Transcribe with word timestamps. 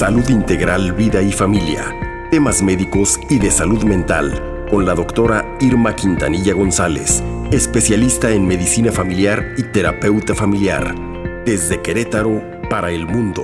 Salud 0.00 0.26
Integral, 0.30 0.94
Vida 0.94 1.20
y 1.20 1.30
Familia. 1.30 1.94
Temas 2.30 2.62
médicos 2.62 3.20
y 3.28 3.38
de 3.38 3.50
salud 3.50 3.84
mental 3.84 4.64
con 4.70 4.86
la 4.86 4.94
doctora 4.94 5.58
Irma 5.60 5.94
Quintanilla 5.94 6.54
González, 6.54 7.22
especialista 7.52 8.30
en 8.30 8.46
medicina 8.46 8.92
familiar 8.92 9.44
y 9.58 9.62
terapeuta 9.64 10.34
familiar. 10.34 10.94
Desde 11.44 11.82
Querétaro 11.82 12.42
para 12.70 12.90
el 12.92 13.06
mundo. 13.06 13.42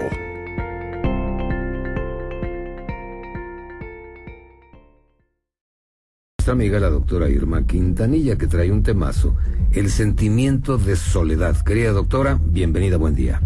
Nuestra 6.39 6.53
amiga 6.53 6.81
la 6.81 6.89
doctora 6.89 7.29
Irma 7.29 7.67
Quintanilla 7.67 8.39
que 8.39 8.47
trae 8.47 8.73
un 8.73 8.83
temazo, 8.83 9.37
el 9.75 9.91
sentimiento 9.91 10.79
de 10.79 10.97
soledad. 10.97 11.55
Querida 11.67 11.93
doctora, 11.93 12.39
bienvenida, 12.41 12.97
buen 12.97 13.15
día. 13.15 13.43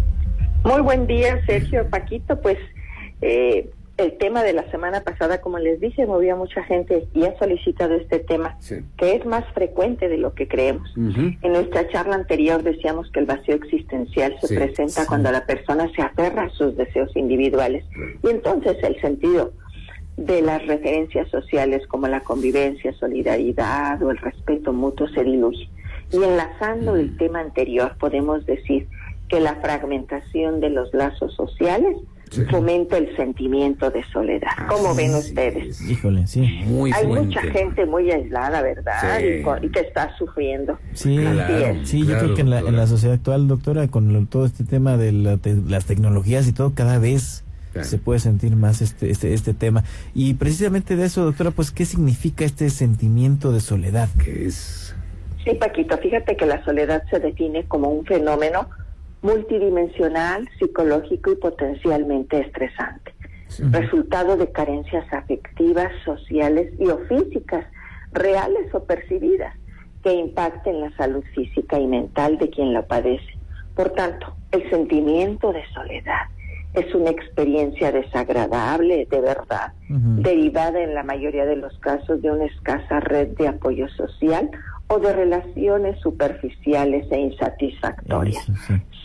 Muy 0.62 0.80
buen 0.80 1.08
día, 1.08 1.44
Sergio 1.44 1.88
Paquito. 1.90 2.40
Pues 2.40 2.58
eh, 3.22 3.70
el 4.00 4.16
tema 4.16 4.42
de 4.42 4.54
la 4.54 4.68
semana 4.70 5.02
pasada, 5.02 5.40
como 5.40 5.58
les 5.58 5.78
dije, 5.78 6.06
movió 6.06 6.34
a 6.34 6.36
mucha 6.36 6.64
gente 6.64 7.06
y 7.12 7.24
ha 7.24 7.38
solicitado 7.38 7.94
este 7.94 8.18
tema, 8.18 8.56
que 8.96 9.14
es 9.14 9.26
más 9.26 9.44
frecuente 9.52 10.08
de 10.08 10.16
lo 10.16 10.34
que 10.34 10.48
creemos. 10.48 10.90
En 10.96 11.52
nuestra 11.52 11.86
charla 11.88 12.14
anterior 12.16 12.62
decíamos 12.62 13.10
que 13.12 13.20
el 13.20 13.26
vacío 13.26 13.54
existencial 13.54 14.36
se 14.40 14.54
presenta 14.54 15.06
cuando 15.06 15.30
la 15.30 15.44
persona 15.44 15.90
se 15.94 16.02
aferra 16.02 16.44
a 16.44 16.50
sus 16.50 16.76
deseos 16.76 17.14
individuales. 17.14 17.84
Y 18.22 18.30
entonces 18.30 18.78
el 18.82 18.98
sentido 19.00 19.52
de 20.16 20.42
las 20.42 20.66
referencias 20.66 21.28
sociales 21.30 21.86
como 21.86 22.08
la 22.08 22.20
convivencia, 22.20 22.92
solidaridad 22.94 24.02
o 24.02 24.10
el 24.10 24.18
respeto 24.18 24.72
mutuo 24.72 25.08
se 25.08 25.24
diluye. 25.24 25.68
Y 26.12 26.16
enlazando 26.16 26.96
el 26.96 27.16
tema 27.16 27.40
anterior, 27.40 27.96
podemos 27.98 28.44
decir 28.46 28.88
que 29.28 29.40
la 29.40 29.56
fragmentación 29.56 30.60
de 30.60 30.70
los 30.70 30.92
lazos 30.92 31.34
sociales 31.34 31.96
fomenta 32.50 32.96
el 32.96 33.14
sentimiento 33.16 33.90
de 33.90 34.04
soledad. 34.12 34.50
¿Cómo 34.68 34.94
ven 34.94 35.14
ustedes? 35.14 35.80
Híjole, 35.82 36.26
sí. 36.26 36.62
Muy 36.66 36.92
Hay 36.92 37.06
mucha 37.06 37.40
gente 37.42 37.86
muy 37.86 38.10
aislada, 38.10 38.62
¿verdad? 38.62 39.20
Y, 39.20 39.68
que 39.70 39.80
está 39.80 40.16
sufriendo. 40.16 40.78
Sí, 40.92 41.18
sí 41.84 42.06
yo 42.06 42.18
creo 42.18 42.34
que 42.34 42.42
en 42.42 42.50
la, 42.50 42.86
sociedad 42.86 43.14
actual, 43.14 43.48
doctora, 43.48 43.88
con 43.88 44.26
todo 44.26 44.46
este 44.46 44.64
tema 44.64 44.96
de, 44.96 45.12
las 45.12 45.84
tecnologías 45.84 46.46
y 46.48 46.52
todo, 46.52 46.74
cada 46.74 46.98
vez 46.98 47.44
se 47.82 47.98
puede 47.98 48.18
sentir 48.18 48.56
más 48.56 48.82
este, 48.82 49.10
este, 49.10 49.34
este 49.34 49.54
tema. 49.54 49.84
Y 50.14 50.34
precisamente 50.34 50.96
de 50.96 51.06
eso, 51.06 51.24
doctora, 51.24 51.50
pues, 51.50 51.70
¿qué 51.70 51.84
significa 51.84 52.44
este 52.44 52.70
sentimiento 52.70 53.52
de 53.52 53.60
soledad? 53.60 54.08
¿Qué 54.22 54.46
es? 54.46 54.94
Sí, 55.44 55.54
Paquito, 55.54 55.96
fíjate 55.98 56.36
que 56.36 56.46
la 56.46 56.62
soledad 56.64 57.02
se 57.10 57.18
define 57.18 57.64
como 57.64 57.88
un 57.88 58.04
fenómeno 58.04 58.68
multidimensional, 59.22 60.48
psicológico 60.58 61.32
y 61.32 61.36
potencialmente 61.36 62.40
estresante, 62.40 63.14
resultado 63.70 64.36
de 64.36 64.50
carencias 64.50 65.04
afectivas, 65.12 65.90
sociales 66.04 66.72
y 66.78 66.86
o 66.88 66.98
físicas, 67.06 67.66
reales 68.12 68.72
o 68.74 68.84
percibidas, 68.84 69.54
que 70.02 70.14
impacten 70.14 70.80
la 70.80 70.90
salud 70.96 71.22
física 71.34 71.78
y 71.78 71.86
mental 71.86 72.38
de 72.38 72.48
quien 72.48 72.72
lo 72.72 72.86
padece. 72.86 73.38
Por 73.74 73.90
tanto, 73.90 74.34
el 74.52 74.68
sentimiento 74.70 75.52
de 75.52 75.62
soledad 75.74 76.22
es 76.74 76.94
una 76.94 77.10
experiencia 77.10 77.90
desagradable 77.90 79.06
de 79.10 79.20
verdad, 79.20 79.72
derivada 79.88 80.80
en 80.80 80.94
la 80.94 81.02
mayoría 81.02 81.44
de 81.44 81.56
los 81.56 81.76
casos 81.78 82.22
de 82.22 82.30
una 82.30 82.44
escasa 82.44 83.00
red 83.00 83.28
de 83.36 83.48
apoyo 83.48 83.88
social 83.88 84.50
o 84.90 84.98
de 84.98 85.12
relaciones 85.12 86.00
superficiales 86.00 87.06
e 87.12 87.20
insatisfactorias. 87.20 88.44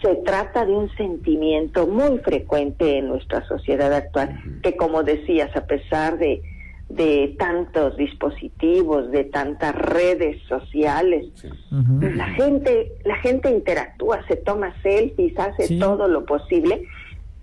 Se 0.02 0.16
trata 0.26 0.66
de 0.66 0.74
un 0.74 0.90
sentimiento 0.96 1.86
muy 1.86 2.18
frecuente 2.20 2.98
en 2.98 3.10
nuestra 3.10 3.48
sociedad 3.48 3.94
actual, 3.94 4.36
que 4.64 4.76
como 4.76 5.04
decías, 5.04 5.56
a 5.56 5.68
pesar 5.68 6.18
de, 6.18 6.42
de 6.90 7.36
tantos 7.38 7.96
dispositivos, 7.98 9.12
de 9.12 9.26
tantas 9.26 9.76
redes 9.76 10.42
sociales, 10.48 11.28
la 11.70 12.30
gente, 12.30 12.92
la 13.04 13.18
gente 13.18 13.52
interactúa, 13.52 14.26
se 14.28 14.38
toma 14.38 14.74
selfies, 14.82 15.38
hace 15.38 15.78
todo 15.78 16.08
lo 16.08 16.26
posible, 16.26 16.82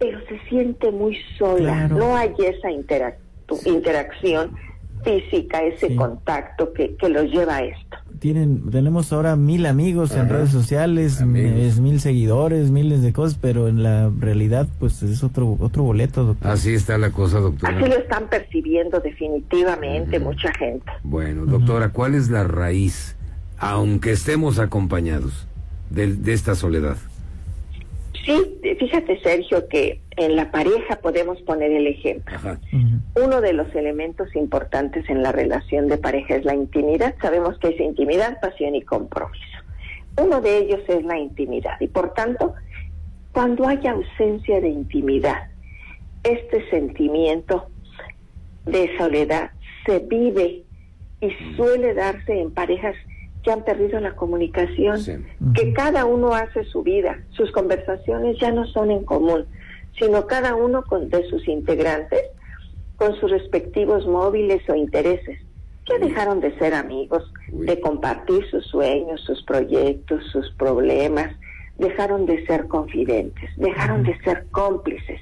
pero 0.00 0.18
se 0.26 0.40
siente 0.48 0.90
muy 0.90 1.16
sola, 1.38 1.86
no 1.86 2.16
hay 2.16 2.34
esa 2.38 2.72
interacción 2.72 4.56
física, 5.04 5.62
ese 5.62 5.94
contacto 5.94 6.72
que, 6.72 6.96
que 6.96 7.08
los 7.08 7.30
lleva 7.30 7.58
a 7.58 7.62
esto 7.62 8.01
tienen, 8.22 8.70
tenemos 8.70 9.12
ahora 9.12 9.34
mil 9.34 9.66
amigos 9.66 10.14
en 10.14 10.28
redes 10.28 10.50
sociales, 10.50 11.22
mil 11.22 11.98
seguidores, 11.98 12.70
miles 12.70 13.02
de 13.02 13.12
cosas, 13.12 13.36
pero 13.36 13.66
en 13.66 13.82
la 13.82 14.12
realidad, 14.16 14.68
pues 14.78 15.02
es 15.02 15.24
otro 15.24 15.56
otro 15.58 15.82
boleto, 15.82 16.22
doctor. 16.24 16.52
Así 16.52 16.72
está 16.72 16.98
la 16.98 17.10
cosa, 17.10 17.40
doctora. 17.40 17.76
Así 17.76 17.88
lo 17.88 17.96
están 17.96 18.28
percibiendo 18.28 19.00
definitivamente 19.00 20.20
mucha 20.20 20.54
gente. 20.54 20.88
Bueno, 21.02 21.46
doctora, 21.46 21.88
¿cuál 21.88 22.14
es 22.14 22.30
la 22.30 22.44
raíz, 22.44 23.16
aunque 23.58 24.12
estemos 24.12 24.60
acompañados, 24.60 25.48
de, 25.90 26.14
de 26.14 26.32
esta 26.32 26.54
soledad? 26.54 26.98
Sí, 28.24 28.40
fíjate 28.78 29.20
Sergio 29.20 29.66
que 29.68 30.00
en 30.16 30.36
la 30.36 30.52
pareja 30.52 31.00
podemos 31.02 31.40
poner 31.42 31.72
el 31.72 31.88
ejemplo. 31.88 32.38
Uno 33.14 33.42
de 33.42 33.52
los 33.52 33.74
elementos 33.74 34.34
importantes 34.34 35.08
en 35.10 35.22
la 35.22 35.32
relación 35.32 35.88
de 35.88 35.98
pareja 35.98 36.36
es 36.36 36.44
la 36.44 36.54
intimidad. 36.54 37.14
Sabemos 37.20 37.58
que 37.58 37.68
es 37.68 37.80
intimidad, 37.80 38.40
pasión 38.40 38.74
y 38.74 38.82
compromiso. 38.82 39.58
Uno 40.18 40.40
de 40.40 40.58
ellos 40.58 40.80
es 40.88 41.04
la 41.04 41.18
intimidad 41.18 41.80
y 41.80 41.88
por 41.88 42.14
tanto, 42.14 42.54
cuando 43.32 43.66
hay 43.66 43.86
ausencia 43.86 44.60
de 44.60 44.68
intimidad, 44.68 45.48
este 46.22 46.68
sentimiento 46.70 47.68
de 48.64 48.90
soledad 48.98 49.50
se 49.86 49.98
vive 50.00 50.64
y 51.20 51.30
suele 51.56 51.94
darse 51.94 52.40
en 52.40 52.50
parejas 52.50 52.94
que 53.42 53.50
han 53.50 53.64
perdido 53.64 53.98
la 54.00 54.14
comunicación, 54.14 55.00
que 55.54 55.72
cada 55.72 56.04
uno 56.04 56.34
hace 56.34 56.64
su 56.64 56.82
vida, 56.82 57.22
sus 57.30 57.50
conversaciones 57.52 58.38
ya 58.38 58.52
no 58.52 58.66
son 58.66 58.90
en 58.90 59.04
común, 59.04 59.46
sino 59.98 60.26
cada 60.26 60.54
uno 60.54 60.84
con, 60.84 61.10
de 61.10 61.24
sus 61.28 61.46
integrantes 61.48 62.20
con 62.96 63.14
sus 63.16 63.30
respectivos 63.30 64.06
móviles 64.06 64.62
o 64.68 64.74
intereses. 64.74 65.40
Ya 65.88 65.98
dejaron 65.98 66.40
de 66.40 66.56
ser 66.58 66.74
amigos, 66.74 67.32
de 67.48 67.80
compartir 67.80 68.48
sus 68.50 68.64
sueños, 68.66 69.20
sus 69.22 69.42
proyectos, 69.42 70.22
sus 70.30 70.50
problemas, 70.52 71.34
dejaron 71.78 72.26
de 72.26 72.44
ser 72.46 72.68
confidentes, 72.68 73.50
dejaron 73.56 74.04
de 74.04 74.16
ser 74.20 74.46
cómplices. 74.50 75.20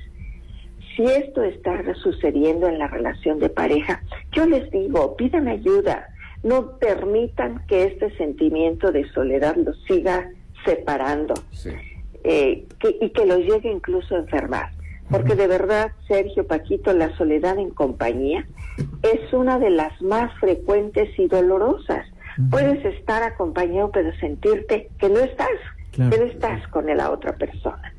Si 0.95 1.05
esto 1.05 1.43
está 1.43 1.83
sucediendo 1.95 2.69
en 2.69 2.79
la 2.79 2.89
relación 2.89 3.39
de 3.39 3.49
pareja, 3.49 4.03
yo 4.33 4.45
les 4.45 4.71
digo, 4.71 5.17
pidan 5.17 5.49
ayuda, 5.49 6.09
no 6.43 6.79
permitan 6.79 7.65
que 7.67 7.85
este 7.85 8.15
sentimiento 8.17 8.93
de 8.93 9.09
soledad 9.13 9.57
los 9.57 9.83
siga 9.85 10.29
separando 10.65 11.35
eh, 12.25 12.67
y 13.01 13.11
que 13.11 13.27
los 13.27 13.39
llegue 13.39 13.71
incluso 13.71 14.15
a 14.15 14.19
enfermar. 14.19 14.71
Porque 15.11 15.35
de 15.35 15.47
verdad, 15.47 15.93
Sergio 16.07 16.47
Paquito, 16.47 16.93
la 16.93 17.17
soledad 17.17 17.59
en 17.59 17.71
compañía 17.71 18.47
es 19.03 19.33
una 19.33 19.59
de 19.59 19.71
las 19.71 20.01
más 20.01 20.33
frecuentes 20.39 21.09
y 21.19 21.27
dolorosas. 21.27 22.07
Puedes 22.51 22.85
estar 22.85 23.23
acompañado, 23.23 23.91
pero 23.91 24.15
sentirte 24.19 24.89
que 24.99 25.09
no 25.09 25.19
estás, 25.19 25.49
que 25.93 26.03
no 26.03 26.25
estás 26.25 26.67
con 26.69 26.87
la 26.87 27.11
otra 27.11 27.35
persona. 27.35 27.93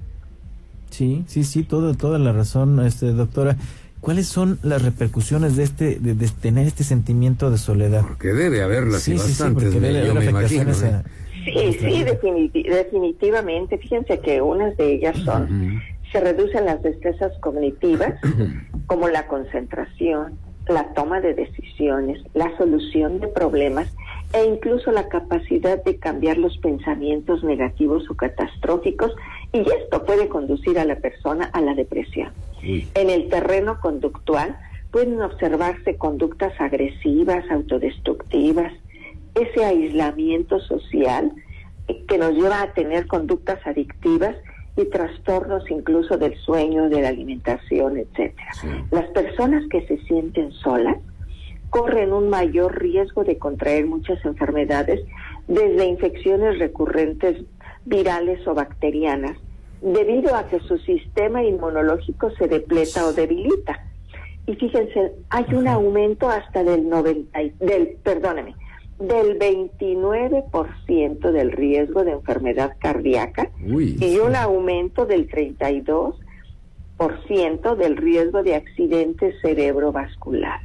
Sí, 0.89 1.23
sí, 1.27 1.43
sí, 1.43 1.63
todo, 1.63 1.93
toda 1.95 2.17
la 2.17 2.31
razón, 2.31 2.83
este, 2.85 3.07
doctora. 3.11 3.55
¿Cuáles 4.01 4.27
son 4.27 4.57
las 4.63 4.81
repercusiones 4.81 5.55
de 5.55 5.63
este 5.63 5.99
de, 5.99 6.15
tener 6.41 6.65
este 6.65 6.83
sentimiento 6.83 7.51
de 7.51 7.59
soledad? 7.59 8.01
Porque 8.01 8.29
debe 8.29 8.63
haberlas 8.63 9.03
sí, 9.03 9.13
bastantes, 9.13 9.71
sí, 9.71 9.79
yo 9.79 10.15
me 10.15 10.25
imagino. 10.25 10.71
¿eh? 10.71 11.03
Sí, 11.45 11.77
sí, 11.79 12.03
definitivamente. 12.03 13.77
Fíjense 13.77 14.19
que 14.19 14.41
unas 14.41 14.75
de 14.77 14.95
ellas 14.95 15.17
son, 15.23 15.81
se 16.11 16.19
reducen 16.19 16.65
las 16.65 16.81
destrezas 16.81 17.37
cognitivas, 17.39 18.19
como 18.87 19.07
la 19.07 19.27
concentración, 19.27 20.37
la 20.67 20.93
toma 20.93 21.21
de 21.21 21.33
decisiones, 21.33 22.21
la 22.33 22.55
solución 22.57 23.19
de 23.19 23.27
problemas 23.27 23.91
e 24.33 24.45
incluso 24.45 24.91
la 24.91 25.09
capacidad 25.09 25.83
de 25.83 25.97
cambiar 25.97 26.37
los 26.37 26.57
pensamientos 26.59 27.43
negativos 27.43 28.09
o 28.09 28.15
catastróficos 28.15 29.13
y 29.51 29.59
esto 29.59 30.05
puede 30.05 30.29
conducir 30.29 30.79
a 30.79 30.85
la 30.85 30.95
persona 30.97 31.45
a 31.53 31.61
la 31.61 31.73
depresión. 31.73 32.31
En 32.61 33.09
el 33.09 33.29
terreno 33.29 33.79
conductual 33.81 34.57
pueden 34.91 35.21
observarse 35.21 35.97
conductas 35.97 36.53
agresivas, 36.59 37.43
autodestructivas, 37.49 38.71
ese 39.35 39.65
aislamiento 39.65 40.59
social 40.59 41.31
que 42.07 42.17
nos 42.17 42.33
lleva 42.33 42.61
a 42.61 42.73
tener 42.73 43.07
conductas 43.07 43.59
adictivas 43.65 44.35
y 44.77 44.85
trastornos 44.85 45.69
incluso 45.69 46.17
del 46.17 46.35
sueño, 46.37 46.89
de 46.89 47.01
la 47.01 47.09
alimentación, 47.09 47.97
etcétera. 47.97 48.51
Las 48.91 49.09
personas 49.11 49.67
que 49.69 49.85
se 49.87 49.97
sienten 50.05 50.51
solas 50.51 50.97
corren 51.69 52.13
un 52.13 52.29
mayor 52.29 52.79
riesgo 52.79 53.23
de 53.23 53.37
contraer 53.37 53.87
muchas 53.87 54.23
enfermedades, 54.25 55.01
desde 55.47 55.85
infecciones 55.85 56.59
recurrentes 56.59 57.43
virales 57.85 58.45
o 58.47 58.53
bacterianas, 58.53 59.37
debido 59.81 60.35
a 60.35 60.47
que 60.47 60.59
su 60.59 60.77
sistema 60.79 61.43
inmunológico 61.43 62.29
se 62.31 62.47
depleta 62.47 63.05
o 63.05 63.13
debilita. 63.13 63.79
Y 64.45 64.55
fíjense, 64.55 65.13
hay 65.29 65.45
un 65.53 65.67
aumento 65.67 66.29
hasta 66.29 66.63
del 66.63 66.87
90, 66.89 67.39
del, 67.59 67.97
perdóneme, 68.03 68.55
del 69.01 69.37
29% 69.39 71.31
del 71.31 71.51
riesgo 71.51 72.03
de 72.03 72.11
enfermedad 72.11 72.75
cardíaca 72.79 73.49
y 73.59 74.19
un 74.19 74.35
aumento 74.35 75.05
del 75.05 75.29
32% 75.29 77.75
del 77.75 77.97
riesgo 77.97 78.43
de 78.43 78.55
accidente 78.55 79.33
cerebrovascular. 79.41 80.61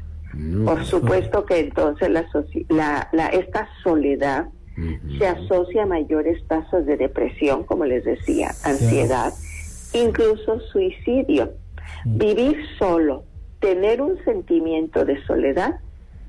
Por 0.64 0.84
supuesto 0.84 1.46
que 1.46 1.60
entonces 1.60 2.10
la, 2.10 2.26
la, 3.12 3.28
esta 3.28 3.68
soledad 3.82 4.48
se 5.18 5.26
asocia 5.26 5.84
a 5.84 5.86
mayores 5.86 6.46
tasas 6.46 6.84
de 6.84 6.98
depresión, 6.98 7.64
como 7.64 7.86
les 7.86 8.04
decía, 8.04 8.50
ansiedad, 8.64 9.32
incluso 9.94 10.60
suicidio. 10.72 11.54
Vivir 12.04 12.58
solo, 12.78 13.24
tener 13.60 14.02
un 14.02 14.22
sentimiento 14.24 15.06
de 15.06 15.24
soledad 15.24 15.80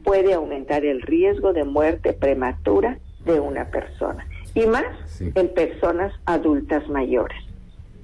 puede 0.08 0.34
aumentar 0.34 0.86
el 0.86 1.02
riesgo 1.02 1.52
de 1.52 1.66
muerte 1.66 2.14
prematura 2.14 2.98
de 3.26 3.42
una 3.42 3.66
persona 3.66 4.26
y 4.56 4.66
más 4.66 4.86
en 5.20 5.54
personas 5.54 6.14
adultas 6.26 6.88
mayores. 6.88 7.38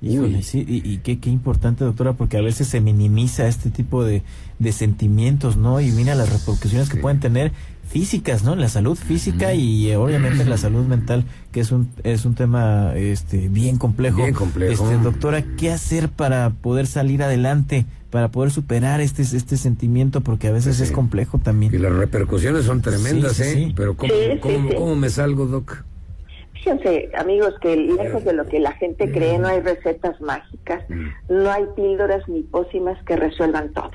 Híjole, 0.03 0.43
sí, 0.43 0.65
y, 0.67 0.97
qué, 0.97 1.19
qué, 1.19 1.29
importante, 1.29 1.85
doctora, 1.85 2.13
porque 2.13 2.37
a 2.37 2.41
veces 2.41 2.67
se 2.67 2.81
minimiza 2.81 3.47
este 3.47 3.69
tipo 3.69 4.03
de, 4.03 4.21
de 4.59 4.71
sentimientos, 4.73 5.55
¿no? 5.55 5.79
Y 5.79 5.91
mira 5.91 6.13
las 6.13 6.29
repercusiones 6.29 6.89
que 6.89 6.97
pueden 6.97 7.21
tener 7.21 7.53
físicas, 7.87 8.43
¿no? 8.43 8.55
La 8.55 8.67
salud 8.67 8.97
física 8.97 9.53
y 9.53 9.89
eh, 9.89 9.95
obviamente 9.95 10.43
la 10.43 10.57
salud 10.57 10.85
mental, 10.85 11.23
que 11.53 11.61
es 11.61 11.71
un 11.71 11.89
es 12.03 12.25
un 12.25 12.35
tema 12.35 12.93
este 12.95 13.47
bien 13.47 13.77
complejo. 13.77 14.17
Bien 14.17 14.33
complejo. 14.33 14.83
Este, 14.83 15.01
doctora, 15.01 15.41
¿qué 15.57 15.71
hacer 15.71 16.09
para 16.09 16.49
poder 16.49 16.85
salir 16.85 17.23
adelante, 17.23 17.85
para 18.09 18.29
poder 18.29 18.51
superar 18.51 18.99
este 18.99 19.21
este 19.21 19.55
sentimiento 19.55 20.19
porque 20.19 20.49
a 20.49 20.51
veces 20.51 20.81
es 20.81 20.91
complejo 20.91 21.39
también? 21.39 21.73
Y 21.73 21.77
las 21.77 21.93
repercusiones 21.93 22.65
son 22.65 22.81
tremendas, 22.81 23.39
¿eh? 23.39 23.71
Pero 23.73 23.95
¿cómo, 23.95 24.13
cómo, 24.41 24.69
cómo 24.75 24.95
me 24.97 25.09
salgo, 25.09 25.45
doc? 25.45 25.85
Fíjense, 26.63 27.09
amigos, 27.17 27.55
que 27.59 27.75
lejos 27.75 28.23
de 28.23 28.31
lo 28.31 28.45
que 28.45 28.57
la 28.61 28.71
gente 28.71 29.11
cree, 29.11 29.37
no 29.37 29.49
hay 29.49 29.59
recetas 29.59 30.19
mágicas, 30.21 30.81
mm. 30.89 31.07
no 31.27 31.51
hay 31.51 31.65
píldoras 31.75 32.27
ni 32.29 32.43
pócimas 32.43 32.97
que 33.03 33.17
resuelvan 33.17 33.73
todo. 33.73 33.91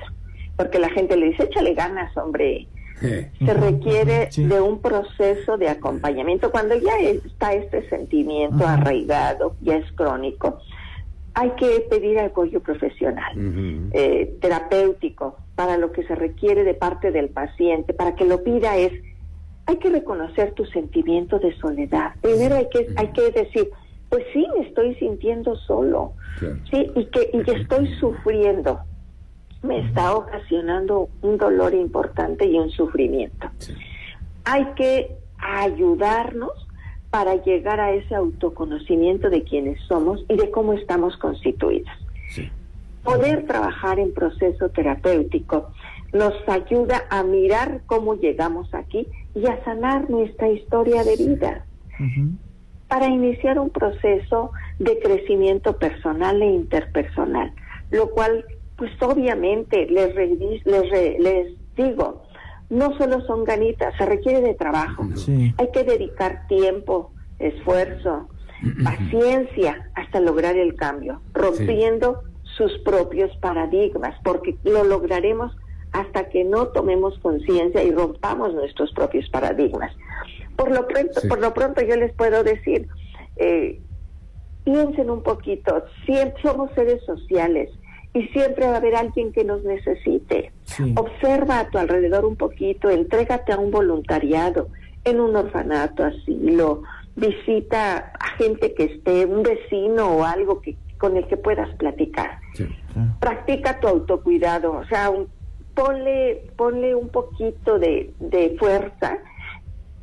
Porque 0.55 0.77
la 0.77 0.89
gente 0.89 1.17
le 1.17 1.27
dice, 1.27 1.43
échale 1.43 1.73
ganas, 1.73 2.15
hombre. 2.15 2.67
Se 3.01 3.53
requiere 3.53 4.29
de 4.35 4.61
un 4.61 4.81
proceso 4.81 5.57
de 5.57 5.69
acompañamiento. 5.69 6.51
Cuando 6.51 6.75
ya 6.75 6.99
está 6.99 7.53
este 7.53 7.87
sentimiento 7.89 8.67
arraigado, 8.67 9.55
ya 9.61 9.77
es 9.77 9.89
crónico, 9.93 10.59
hay 11.33 11.51
que 11.51 11.87
pedir 11.89 12.19
apoyo 12.19 12.59
profesional, 12.59 13.89
eh, 13.93 14.37
terapéutico, 14.41 15.37
para 15.55 15.77
lo 15.77 15.93
que 15.93 16.03
se 16.03 16.13
requiere 16.13 16.65
de 16.65 16.73
parte 16.73 17.11
del 17.11 17.29
paciente. 17.29 17.93
Para 17.93 18.15
que 18.15 18.25
lo 18.25 18.43
pida 18.43 18.75
es 18.75 18.91
hay 19.69 19.77
que 19.77 19.89
reconocer 19.91 20.53
tu 20.53 20.65
sentimiento 20.65 21.37
de 21.37 21.55
soledad. 21.59 22.15
Primero 22.21 22.55
hay 22.55 22.67
que, 22.69 22.87
hay 22.95 23.09
que 23.09 23.29
decir, 23.29 23.69
pues 24.09 24.25
sí, 24.33 24.43
me 24.57 24.65
estoy 24.65 24.95
sintiendo 24.95 25.55
solo, 25.57 26.13
sí, 26.71 26.91
y 26.95 27.05
que, 27.05 27.29
y 27.31 27.51
estoy 27.51 27.87
sufriendo. 27.99 28.79
Me 29.61 29.85
está 29.87 30.15
ocasionando 30.15 31.09
un 31.21 31.37
dolor 31.37 31.75
importante 31.75 32.47
y 32.47 32.57
un 32.57 32.71
sufrimiento. 32.71 33.47
Hay 34.43 34.65
que 34.75 35.15
ayudarnos 35.37 36.51
para 37.11 37.35
llegar 37.35 37.79
a 37.79 37.91
ese 37.91 38.15
autoconocimiento 38.15 39.29
de 39.29 39.43
quiénes 39.43 39.79
somos 39.81 40.25
y 40.29 40.35
de 40.35 40.49
cómo 40.49 40.73
estamos 40.73 41.15
constituidos. 41.17 41.93
Poder 43.03 43.45
trabajar 43.45 43.99
en 43.99 44.15
proceso 44.15 44.69
terapéutico 44.69 45.71
nos 46.13 46.33
ayuda 46.47 47.05
a 47.09 47.23
mirar 47.23 47.81
cómo 47.85 48.15
llegamos 48.15 48.73
aquí 48.73 49.07
y 49.35 49.45
a 49.47 49.63
sanar 49.63 50.09
nuestra 50.09 50.49
historia 50.49 51.03
de 51.03 51.15
vida. 51.15 51.65
Para 52.87 53.07
iniciar 53.07 53.59
un 53.59 53.69
proceso 53.69 54.51
de 54.79 54.99
crecimiento 54.99 55.77
personal 55.77 56.41
e 56.41 56.47
interpersonal, 56.47 57.53
lo 57.91 58.09
cual, 58.09 58.45
pues 58.77 58.91
obviamente, 59.01 59.85
les, 59.87 60.15
les, 60.15 61.19
les 61.19 61.57
digo, 61.75 62.23
no 62.69 62.97
solo 62.97 63.21
son 63.21 63.43
ganitas, 63.43 63.95
se 63.97 64.05
requiere 64.05 64.41
de 64.41 64.53
trabajo. 64.53 65.07
Hay 65.57 65.71
que 65.71 65.83
dedicar 65.83 66.47
tiempo, 66.47 67.11
esfuerzo, 67.37 68.29
paciencia 68.83 69.89
hasta 69.95 70.19
lograr 70.19 70.57
el 70.57 70.75
cambio, 70.75 71.21
rompiendo 71.33 72.23
sus 72.57 72.77
propios 72.79 73.35
paradigmas, 73.37 74.15
porque 74.23 74.57
lo 74.63 74.83
lograremos 74.83 75.55
hasta 75.91 76.29
que 76.29 76.43
no 76.43 76.67
tomemos 76.67 77.17
conciencia 77.19 77.83
y 77.83 77.91
rompamos 77.91 78.53
nuestros 78.53 78.91
propios 78.93 79.29
paradigmas. 79.29 79.95
Por 80.55 80.71
lo 80.71 80.87
pronto, 80.87 81.21
por 81.27 81.39
lo 81.39 81.53
pronto 81.53 81.81
yo 81.81 81.95
les 81.95 82.13
puedo 82.13 82.43
decir, 82.43 82.87
eh, 83.37 83.79
piensen 84.63 85.09
un 85.09 85.23
poquito, 85.23 85.83
siempre 86.05 86.41
somos 86.41 86.71
seres 86.75 87.03
sociales 87.05 87.69
y 88.13 88.23
siempre 88.27 88.67
va 88.67 88.73
a 88.73 88.77
haber 88.77 88.95
alguien 88.95 89.31
que 89.31 89.43
nos 89.43 89.63
necesite. 89.63 90.51
Observa 90.95 91.59
a 91.59 91.69
tu 91.69 91.77
alrededor 91.77 92.25
un 92.25 92.35
poquito, 92.35 92.89
entrégate 92.89 93.53
a 93.53 93.57
un 93.57 93.71
voluntariado 93.71 94.67
en 95.05 95.19
un 95.19 95.35
orfanato, 95.35 96.03
asilo, 96.03 96.83
visita 97.15 98.11
a 98.19 98.27
gente 98.37 98.73
que 98.73 98.85
esté, 98.85 99.25
un 99.25 99.43
vecino 99.43 100.17
o 100.17 100.23
algo 100.23 100.61
que 100.61 100.75
con 100.99 101.15
el 101.15 101.25
que 101.27 101.37
puedas 101.37 101.73
platicar. 101.77 102.39
Practica 103.19 103.79
tu 103.79 103.87
autocuidado, 103.87 104.73
o 104.73 104.85
sea, 104.85 105.09
un, 105.09 105.29
ponle, 105.79 106.41
ponle 106.55 106.93
un 106.93 107.09
poquito 107.09 107.79
de, 107.79 108.13
fuerza 108.59 109.17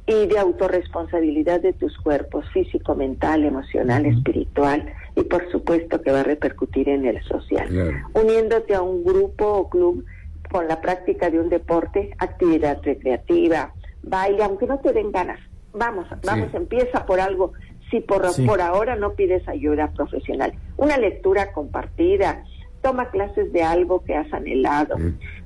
y 0.07 0.27
de 0.27 0.39
autorresponsabilidad 0.39 1.61
de 1.61 1.73
tus 1.73 1.97
cuerpos, 1.99 2.47
físico, 2.53 2.95
mental, 2.95 3.45
emocional, 3.45 4.07
espiritual, 4.07 4.93
y 5.15 5.25
por 5.25 5.51
supuesto 5.51 6.01
que 6.01 6.13
va 6.13 6.21
a 6.21 6.25
repercutir 6.25 6.89
en 6.89 7.05
el 7.07 7.23
social. 7.25 8.05
Uniéndote 8.15 8.75
a 8.75 8.83
un 8.83 9.05
grupo 9.05 9.47
o 9.47 9.69
club 9.69 10.05
con 10.51 10.69
la 10.69 10.81
práctica 10.81 11.29
de 11.29 11.41
un 11.41 11.49
deporte, 11.49 12.15
actividad 12.19 12.81
recreativa, 12.83 13.75
baile, 14.03 14.45
aunque 14.45 14.67
no 14.67 14.79
te 14.79 14.93
den 14.93 15.11
ganas, 15.11 15.41
vamos, 15.73 16.07
vamos, 16.25 16.55
empieza 16.55 17.05
por 17.05 17.21
algo. 17.21 17.53
Si 17.91 18.01
por, 18.01 18.23
por 18.47 18.61
ahora 18.61 18.97
no 18.97 19.13
pides 19.13 19.47
ayuda 19.49 19.93
profesional, 19.93 20.53
una 20.77 20.97
lectura 20.99 21.53
compartida, 21.53 22.43
toma 22.83 23.11
clases 23.11 23.53
de 23.53 23.63
algo 23.63 24.05
que 24.05 24.15
has 24.15 24.33
anhelado. 24.33 24.97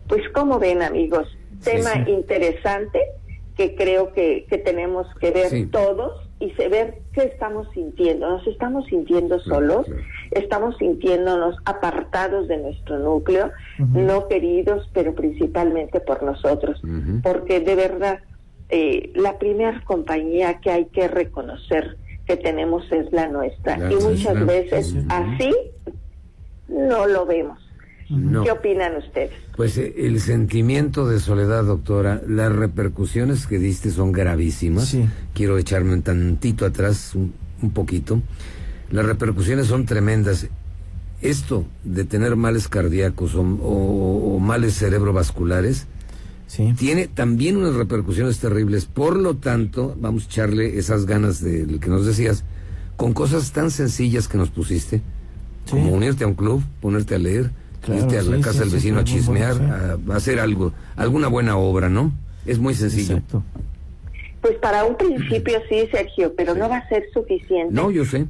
Pues 0.08 0.28
como 0.30 0.58
ven 0.58 0.82
amigos, 0.82 1.28
tema 1.62 2.08
interesante 2.08 3.00
que 3.56 3.74
creo 3.74 4.12
que, 4.12 4.46
que 4.48 4.58
tenemos 4.58 5.06
que 5.20 5.30
ver 5.30 5.70
todos 5.70 6.30
y 6.40 6.52
ver 6.68 7.02
qué 7.12 7.24
estamos 7.24 7.68
sintiendo. 7.74 8.28
Nos 8.30 8.46
estamos 8.46 8.86
sintiendo 8.86 9.38
solos, 9.40 9.86
estamos 10.30 10.76
sintiéndonos 10.78 11.56
apartados 11.66 12.48
de 12.48 12.56
nuestro 12.56 12.98
núcleo, 12.98 13.50
no 13.78 14.26
queridos, 14.26 14.88
pero 14.94 15.14
principalmente 15.14 16.00
por 16.00 16.22
nosotros, 16.22 16.80
porque 17.22 17.60
de 17.60 17.74
verdad 17.74 18.20
eh, 18.70 19.12
la 19.14 19.38
primera 19.38 19.82
compañía 19.84 20.60
que 20.60 20.70
hay 20.70 20.86
que 20.86 21.08
reconocer 21.08 21.98
que 22.26 22.38
tenemos 22.38 22.90
es 22.90 23.12
la 23.12 23.28
nuestra. 23.28 23.76
Y 23.90 23.96
muchas 23.96 24.46
veces 24.46 24.96
así 25.10 25.54
no 26.70 27.06
lo 27.06 27.26
vemos. 27.26 27.58
¿Qué 28.42 28.50
opinan 28.50 28.96
ustedes? 28.96 29.30
Pues 29.56 29.78
eh, 29.78 29.94
el 29.98 30.20
sentimiento 30.20 31.06
de 31.06 31.20
soledad, 31.20 31.62
doctora, 31.64 32.20
las 32.26 32.50
repercusiones 32.50 33.46
que 33.46 33.60
diste 33.60 33.90
son 33.90 34.10
gravísimas. 34.10 34.96
Quiero 35.32 35.58
echarme 35.58 35.92
un 35.92 36.02
tantito 36.02 36.66
atrás, 36.66 37.14
un, 37.14 37.70
poquito. 37.70 38.20
Las 38.90 39.06
repercusiones 39.06 39.66
son 39.66 39.86
tremendas. 39.86 40.48
Esto 41.22 41.66
de 41.84 42.04
tener 42.04 42.34
males 42.34 42.66
cardíacos 42.66 43.34
o, 43.36 44.38
males 44.40 44.74
cerebrovasculares 44.74 45.86
tiene 46.76 47.06
también 47.06 47.58
unas 47.58 47.74
repercusiones 47.74 48.40
terribles. 48.40 48.86
Por 48.86 49.14
lo 49.16 49.36
tanto, 49.36 49.94
vamos 50.00 50.24
a 50.24 50.26
echarle 50.26 50.78
esas 50.78 51.06
ganas 51.06 51.40
de 51.44 51.64
lo 51.64 51.78
que 51.78 51.90
nos 51.90 52.06
decías, 52.06 52.42
con 52.96 53.12
cosas 53.12 53.52
tan 53.52 53.70
sencillas 53.70 54.26
que 54.26 54.36
nos 54.36 54.50
pusiste, 54.50 55.00
como 55.70 55.92
unirte 55.92 56.24
a 56.24 56.26
un 56.26 56.34
club, 56.34 56.62
ponerte 56.80 57.14
a 57.14 57.18
leer, 57.18 57.50
irte 57.88 58.18
a 58.18 58.22
la 58.22 58.40
casa 58.40 58.60
del 58.60 58.70
vecino 58.70 59.00
a 59.00 59.04
chismear, 59.04 59.56
a, 60.10 60.14
hacer 60.14 60.40
algo, 60.40 60.72
alguna 60.96 61.28
buena 61.28 61.56
obra, 61.56 61.88
¿no? 61.88 62.12
Es 62.46 62.58
muy 62.58 62.74
sencillo. 62.74 63.20
Pues 64.40 64.56
para 64.56 64.84
un 64.84 64.96
principio 64.96 65.60
sí, 65.68 65.88
Sergio, 65.92 66.34
pero 66.34 66.54
no 66.54 66.68
va 66.68 66.78
a 66.78 66.88
ser 66.88 67.04
suficiente. 67.12 67.74
No, 67.74 67.90
yo 67.90 68.04
sé. 68.04 68.26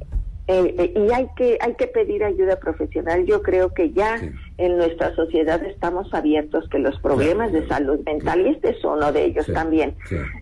Eh, 0.47 0.75
eh, 0.77 0.93
y 0.95 1.13
hay 1.13 1.27
que 1.37 1.57
hay 1.61 1.75
que 1.75 1.87
pedir 1.87 2.23
ayuda 2.23 2.59
profesional. 2.59 3.25
Yo 3.25 3.41
creo 3.41 3.73
que 3.73 3.91
ya 3.91 4.19
en 4.57 4.77
nuestra 4.77 5.15
sociedad 5.15 5.63
estamos 5.63 6.13
abiertos 6.13 6.67
que 6.69 6.79
los 6.79 6.99
problemas 6.99 7.53
de 7.53 7.65
salud 7.67 7.99
mental 8.05 8.41
y 8.41 8.49
este 8.49 8.71
es 8.71 8.83
uno 8.83 9.13
de 9.13 9.25
ellos 9.25 9.45
también 9.53 9.95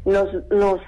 nos 0.06 0.29
nos 0.50 0.82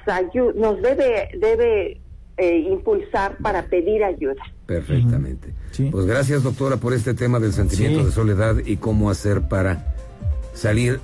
nos 0.56 0.82
debe 0.82 1.30
debe 1.40 2.02
eh, 2.38 2.58
impulsar 2.58 3.38
para 3.38 3.64
pedir 3.66 4.04
ayuda. 4.04 4.42
Perfectamente. 4.66 5.54
Pues 5.92 6.06
gracias, 6.06 6.44
doctora, 6.44 6.78
por 6.78 6.94
este 6.94 7.14
tema 7.14 7.40
del 7.40 7.54
sentimiento 7.54 8.06
de 8.06 8.12
soledad 8.12 8.58
y 8.66 8.78
cómo 8.78 9.10
hacer 9.10 9.42
para 9.42 9.96
salir. 10.54 11.00